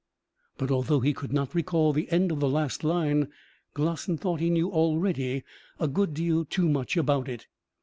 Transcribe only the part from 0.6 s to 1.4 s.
although he could